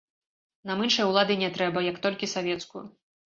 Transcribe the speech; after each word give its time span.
Нам 0.69 0.79
іншай 0.85 1.05
улады 1.11 1.37
не 1.43 1.51
трэба, 1.57 1.85
як 1.91 2.01
толькі 2.09 2.31
савецкую. 2.35 2.83